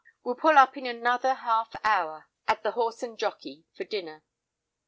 [0.23, 1.37] We'll pull up in another
[1.83, 4.23] hour at the Horse and Jockey for dinner."